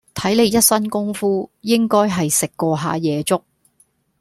[0.15, 3.43] 睇你一身功夫，應該係食過吓夜粥